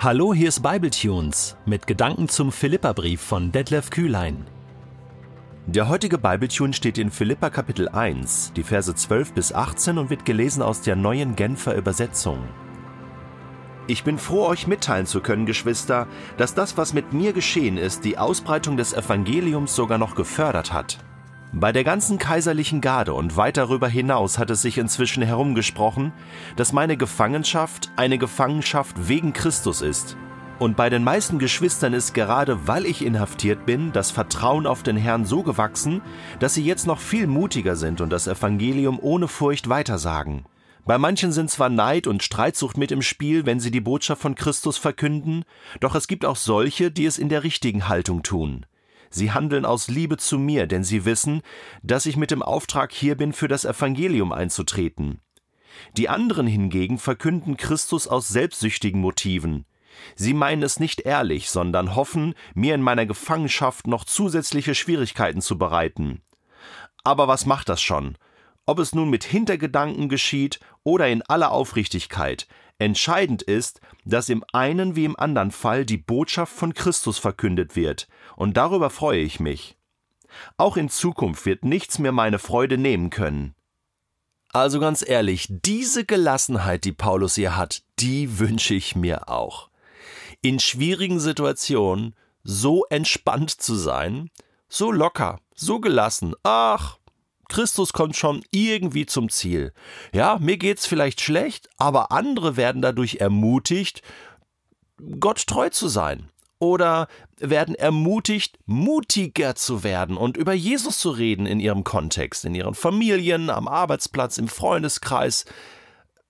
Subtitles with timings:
[0.00, 4.46] Hallo, hier ist Bibletunes mit Gedanken zum Philipperbrief von Detlef Kühlein.
[5.66, 10.24] Der heutige Bibletune steht in Philippa Kapitel 1, die Verse 12 bis 18 und wird
[10.24, 12.38] gelesen aus der neuen Genfer Übersetzung.
[13.88, 18.04] Ich bin froh, euch mitteilen zu können, Geschwister, dass das, was mit mir geschehen ist,
[18.04, 20.98] die Ausbreitung des Evangeliums sogar noch gefördert hat.
[21.52, 26.12] Bei der ganzen kaiserlichen Garde und weit darüber hinaus hat es sich inzwischen herumgesprochen,
[26.56, 30.16] dass meine Gefangenschaft eine Gefangenschaft wegen Christus ist.
[30.58, 34.98] Und bei den meisten Geschwistern ist gerade weil ich inhaftiert bin, das Vertrauen auf den
[34.98, 36.02] Herrn so gewachsen,
[36.38, 40.44] dass sie jetzt noch viel mutiger sind und das Evangelium ohne Furcht weitersagen.
[40.84, 44.34] Bei manchen sind zwar Neid und Streitsucht mit im Spiel, wenn sie die Botschaft von
[44.34, 45.44] Christus verkünden,
[45.80, 48.66] doch es gibt auch solche, die es in der richtigen Haltung tun.
[49.10, 51.42] Sie handeln aus Liebe zu mir, denn sie wissen,
[51.82, 55.20] dass ich mit dem Auftrag hier bin, für das Evangelium einzutreten.
[55.96, 59.64] Die anderen hingegen verkünden Christus aus selbstsüchtigen Motiven.
[60.14, 65.58] Sie meinen es nicht ehrlich, sondern hoffen, mir in meiner Gefangenschaft noch zusätzliche Schwierigkeiten zu
[65.58, 66.22] bereiten.
[67.04, 68.16] Aber was macht das schon?
[68.66, 72.46] Ob es nun mit Hintergedanken geschieht oder in aller Aufrichtigkeit,
[72.78, 78.08] Entscheidend ist, dass im einen wie im anderen Fall die Botschaft von Christus verkündet wird,
[78.36, 79.76] und darüber freue ich mich.
[80.56, 83.54] Auch in Zukunft wird nichts mehr meine Freude nehmen können.
[84.52, 89.68] Also ganz ehrlich, diese Gelassenheit, die Paulus hier hat, die wünsche ich mir auch.
[90.40, 94.30] In schwierigen Situationen so entspannt zu sein,
[94.68, 96.34] so locker, so gelassen.
[96.44, 96.97] Ach,
[97.48, 99.72] Christus kommt schon irgendwie zum Ziel.
[100.12, 104.02] Ja, mir geht's vielleicht schlecht, aber andere werden dadurch ermutigt,
[105.20, 106.28] Gott treu zu sein.
[106.60, 107.06] Oder
[107.38, 112.74] werden ermutigt, mutiger zu werden und über Jesus zu reden in ihrem Kontext, in ihren
[112.74, 115.44] Familien, am Arbeitsplatz, im Freundeskreis,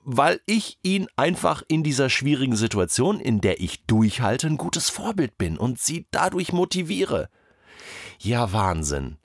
[0.00, 5.36] weil ich ihnen einfach in dieser schwierigen Situation, in der ich durchhalte, ein gutes Vorbild
[5.36, 7.28] bin und sie dadurch motiviere.
[8.18, 9.18] Ja, Wahnsinn.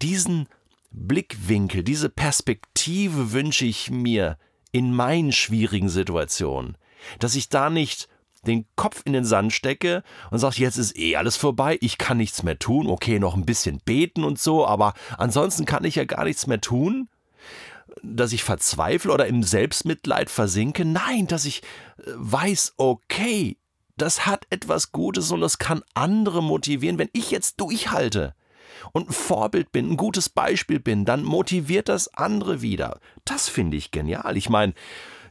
[0.00, 0.48] Diesen
[0.92, 4.38] Blickwinkel, diese Perspektive wünsche ich mir
[4.72, 6.76] in meinen schwierigen Situationen,
[7.18, 8.08] dass ich da nicht
[8.46, 12.16] den Kopf in den Sand stecke und sage, jetzt ist eh alles vorbei, ich kann
[12.16, 16.04] nichts mehr tun, okay, noch ein bisschen beten und so, aber ansonsten kann ich ja
[16.04, 17.08] gar nichts mehr tun,
[18.02, 21.62] dass ich verzweifle oder im Selbstmitleid versinke, nein, dass ich
[21.98, 23.58] äh, weiß, okay,
[23.96, 28.34] das hat etwas Gutes und das kann andere motivieren, wenn ich jetzt durchhalte
[28.92, 33.00] und ein Vorbild bin, ein gutes Beispiel bin, dann motiviert das andere wieder.
[33.24, 34.36] Das finde ich genial.
[34.36, 34.74] Ich meine,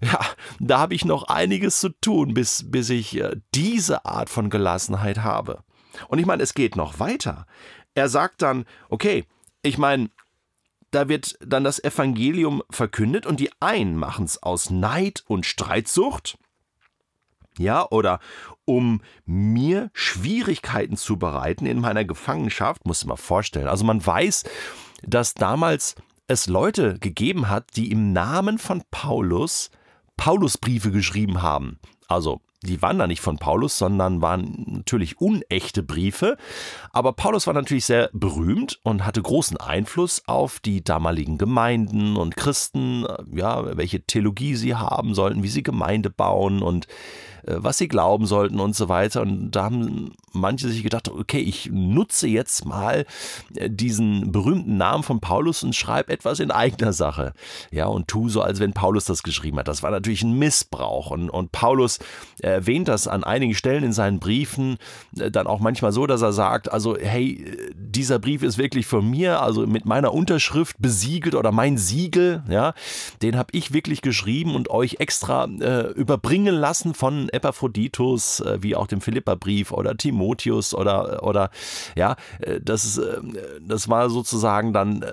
[0.01, 0.19] ja,
[0.59, 5.19] da habe ich noch einiges zu tun, bis, bis ich äh, diese Art von Gelassenheit
[5.19, 5.63] habe.
[6.07, 7.45] Und ich meine, es geht noch weiter.
[7.93, 9.25] Er sagt dann, okay,
[9.61, 10.09] ich meine,
[10.91, 16.37] da wird dann das Evangelium verkündet und die einen machen es aus Neid und Streitsucht
[17.57, 18.19] ja, oder
[18.65, 23.67] um mir Schwierigkeiten zu bereiten in meiner Gefangenschaft, muss mal vorstellen.
[23.67, 24.43] Also man weiß,
[25.03, 25.95] dass damals
[26.27, 29.69] es Leute gegeben hat, die im Namen von Paulus
[30.17, 31.79] Paulusbriefe geschrieben haben.
[32.07, 36.37] Also die waren da nicht von Paulus, sondern waren natürlich unechte Briefe.
[36.91, 42.35] Aber Paulus war natürlich sehr berühmt und hatte großen Einfluss auf die damaligen Gemeinden und
[42.35, 46.87] Christen, ja, welche Theologie sie haben sollten, wie sie Gemeinde bauen und
[47.43, 49.21] äh, was sie glauben sollten und so weiter.
[49.21, 53.05] Und da haben manche sich gedacht, okay, ich nutze jetzt mal
[53.55, 57.33] äh, diesen berühmten Namen von Paulus und schreibe etwas in eigener Sache.
[57.71, 59.67] Ja, und tu so, als wenn Paulus das geschrieben hat.
[59.67, 61.11] Das war natürlich ein Missbrauch.
[61.11, 61.99] Und, und Paulus
[62.51, 64.77] erwähnt das an einigen Stellen in seinen Briefen
[65.17, 67.45] äh, dann auch manchmal so, dass er sagt, also hey,
[67.75, 72.73] dieser Brief ist wirklich von mir, also mit meiner Unterschrift besiegelt oder mein Siegel, ja,
[73.21, 78.75] den habe ich wirklich geschrieben und euch extra äh, überbringen lassen von Epaphroditus, äh, wie
[78.75, 81.49] auch dem Philipperbrief oder Timotheus oder, oder
[81.95, 83.17] ja, äh, das, äh,
[83.61, 85.03] das war sozusagen dann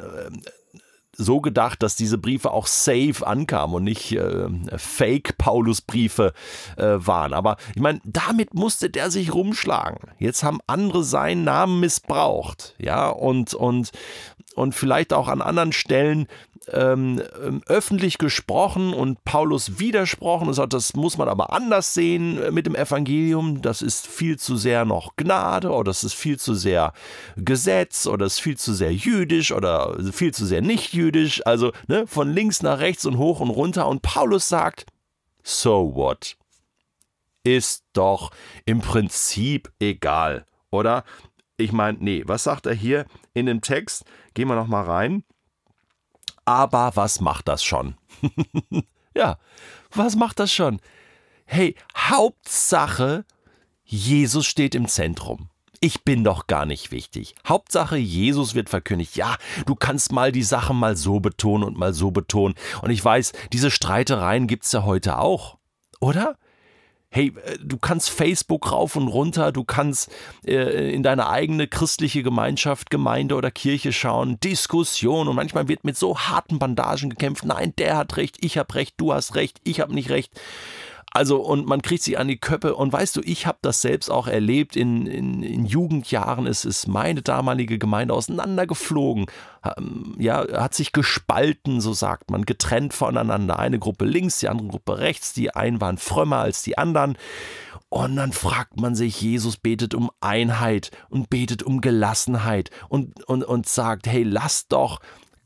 [1.18, 6.32] so gedacht, dass diese Briefe auch safe ankamen und nicht äh, Fake-Paulus-Briefe
[6.76, 7.34] äh, waren.
[7.34, 10.12] Aber ich meine, damit musste der sich rumschlagen.
[10.18, 13.90] Jetzt haben andere seinen Namen missbraucht, ja, und, und,
[14.54, 16.28] und vielleicht auch an anderen Stellen
[16.72, 22.42] ähm, ähm, öffentlich gesprochen und Paulus widersprochen und sagt, das muss man aber anders sehen
[22.42, 23.62] äh, mit dem Evangelium.
[23.62, 26.92] Das ist viel zu sehr noch Gnade oder das ist viel zu sehr
[27.36, 31.44] Gesetz oder das ist viel zu sehr jüdisch oder viel zu sehr nicht jüdisch.
[31.46, 33.86] Also ne, von links nach rechts und hoch und runter.
[33.88, 34.86] Und Paulus sagt,
[35.42, 36.36] so what?
[37.44, 38.30] Ist doch
[38.66, 41.04] im Prinzip egal, oder?
[41.56, 44.04] Ich meine, nee, was sagt er hier in dem Text?
[44.34, 45.24] Gehen wir noch mal rein.
[46.48, 47.96] Aber was macht das schon?
[49.14, 49.38] ja,
[49.90, 50.80] was macht das schon?
[51.48, 53.24] hey, Hauptsache,
[53.84, 55.48] Jesus steht im Zentrum.
[55.80, 57.34] Ich bin doch gar nicht wichtig.
[57.46, 59.16] Hauptsache, Jesus wird verkündigt.
[59.16, 62.54] Ja, du kannst mal die Sachen mal so betonen und mal so betonen.
[62.82, 65.56] Und ich weiß, diese Streitereien gibt's ja heute auch.
[66.00, 66.36] Oder?
[67.10, 70.10] Hey, äh, du kannst Facebook rauf und runter, du kannst
[70.46, 75.96] äh, in deine eigene christliche Gemeinschaft, Gemeinde oder Kirche schauen, Diskussion und manchmal wird mit
[75.96, 77.44] so harten Bandagen gekämpft.
[77.44, 80.38] Nein, der hat recht, ich habe recht, du hast recht, ich habe nicht recht.
[81.12, 82.74] Also, und man kriegt sie an die Köppe.
[82.74, 84.76] Und weißt du, ich habe das selbst auch erlebt.
[84.76, 89.26] In, in, in Jugendjahren ist, ist meine damalige Gemeinde auseinandergeflogen.
[89.64, 93.58] Ähm, ja, hat sich gespalten, so sagt man, getrennt voneinander.
[93.58, 95.32] Eine Gruppe links, die andere Gruppe rechts.
[95.32, 97.16] Die einen waren frömmer als die anderen.
[97.90, 103.44] Und dann fragt man sich, Jesus betet um Einheit und betet um Gelassenheit und, und,
[103.44, 105.00] und sagt, hey, lasst doch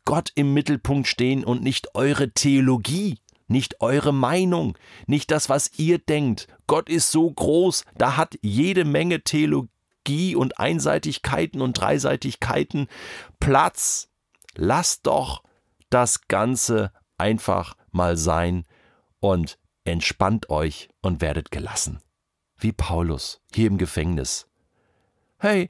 [0.05, 3.19] Gott im Mittelpunkt stehen und nicht eure Theologie
[3.53, 4.77] nicht eure Meinung,
[5.07, 6.49] nicht das, was ihr denkt.
[6.67, 12.89] Gott ist so groß, da hat jede Menge Theologie und Einseitigkeiten und Dreiseitigkeiten
[13.39, 14.09] Platz.
[14.57, 15.45] Lasst doch
[15.91, 18.65] das Ganze einfach mal sein
[19.21, 22.01] und entspannt euch und werdet gelassen.
[22.57, 24.49] Wie Paulus hier im Gefängnis.
[25.39, 25.69] Hey,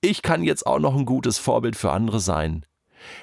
[0.00, 2.64] ich kann jetzt auch noch ein gutes Vorbild für andere sein.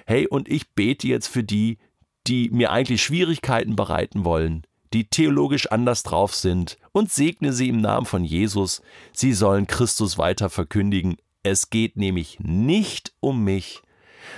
[0.06, 1.78] Hey, und ich bete jetzt für die,
[2.28, 4.64] die mir eigentlich Schwierigkeiten bereiten wollen,
[4.94, 8.82] die theologisch anders drauf sind, und segne sie im Namen von Jesus.
[9.12, 11.18] Sie sollen Christus weiter verkündigen.
[11.44, 13.82] Es geht nämlich nicht um mich,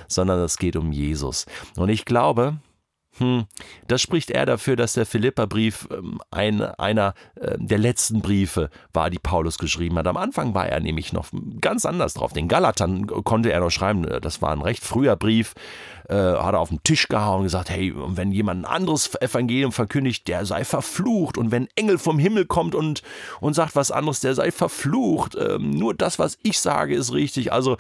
[0.08, 1.46] sondern es geht um Jesus.
[1.76, 2.60] Und ich glaube,
[3.18, 3.46] hm,
[3.88, 9.10] das spricht eher dafür, dass der Philipperbrief ähm, ein, einer äh, der letzten Briefe war,
[9.10, 10.08] die Paulus geschrieben hat.
[10.08, 11.28] Am Anfang war er nämlich noch
[11.62, 12.34] ganz anders drauf.
[12.34, 15.54] Den Galatern konnte er noch schreiben, das war ein recht früher Brief,
[16.10, 19.72] äh, hat er auf den Tisch gehauen und gesagt, hey, wenn jemand ein anderes Evangelium
[19.72, 21.38] verkündigt, der sei verflucht.
[21.38, 23.02] Und wenn Engel vom Himmel kommt und,
[23.42, 25.36] und sagt was anderes, der sei verflucht.
[25.36, 27.52] Ähm, nur das, was ich sage, ist richtig.
[27.52, 27.78] Also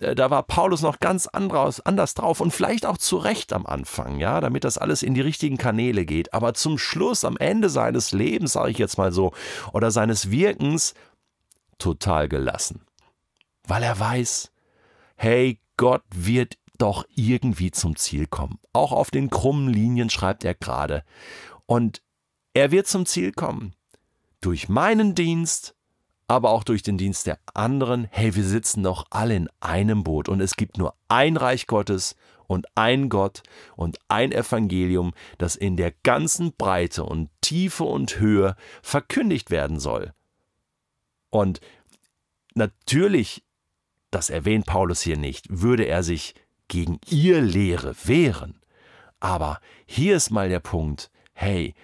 [0.00, 3.66] äh, da war Paulus noch ganz anders, anders drauf und vielleicht auch zu Recht am
[3.66, 6.34] Anfang, ja, damit das alles in die richtigen Kanäle geht.
[6.34, 9.32] Aber zum Schluss, am Ende seines Lebens, sage ich jetzt mal so,
[9.72, 10.94] oder seines Wirkens,
[11.78, 12.82] total gelassen.
[13.64, 14.50] Weil er weiß,
[15.16, 18.58] hey, Gott wird doch irgendwie zum Ziel kommen.
[18.72, 21.02] Auch auf den krummen Linien schreibt er gerade.
[21.64, 22.02] Und
[22.54, 23.74] er wird zum Ziel kommen.
[24.40, 25.74] Durch meinen Dienst,
[26.28, 28.08] aber auch durch den Dienst der anderen.
[28.10, 32.14] Hey, wir sitzen doch alle in einem Boot und es gibt nur ein Reich Gottes
[32.46, 33.42] und ein Gott
[33.76, 40.12] und ein Evangelium, das in der ganzen Breite und Tiefe und Höhe verkündigt werden soll.
[41.30, 41.60] Und
[42.54, 43.44] natürlich,
[44.10, 46.34] das erwähnt Paulus hier nicht, würde er sich
[46.68, 48.60] gegen ihr Lehre wehren.
[49.20, 51.74] Aber hier ist mal der Punkt, hey,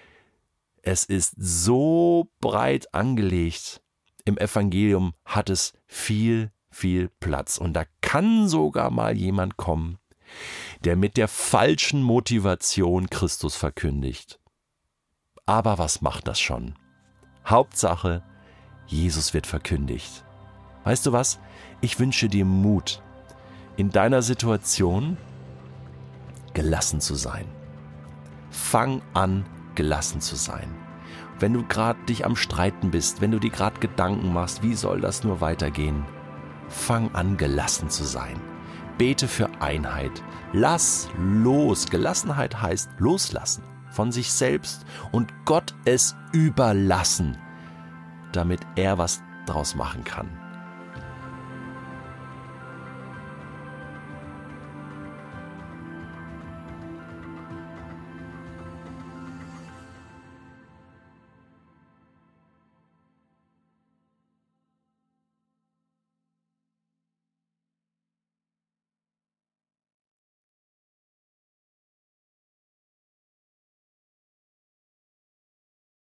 [0.81, 3.81] es ist so breit angelegt,
[4.25, 7.57] im Evangelium hat es viel, viel Platz.
[7.57, 9.97] Und da kann sogar mal jemand kommen,
[10.83, 14.39] der mit der falschen Motivation Christus verkündigt.
[15.45, 16.75] Aber was macht das schon?
[17.45, 18.23] Hauptsache,
[18.87, 20.23] Jesus wird verkündigt.
[20.83, 21.39] Weißt du was?
[21.81, 23.01] Ich wünsche dir Mut,
[23.75, 25.17] in deiner Situation
[26.53, 27.45] gelassen zu sein.
[28.49, 29.45] Fang an,
[29.75, 30.73] gelassen zu sein.
[31.39, 35.01] Wenn du gerade dich am Streiten bist, wenn du dir gerade Gedanken machst, wie soll
[35.01, 36.05] das nur weitergehen,
[36.69, 38.39] fang an, gelassen zu sein.
[38.97, 40.23] Bete für Einheit.
[40.53, 41.87] Lass los.
[41.87, 47.37] Gelassenheit heißt loslassen von sich selbst und Gott es überlassen,
[48.31, 50.42] damit er was draus machen kann.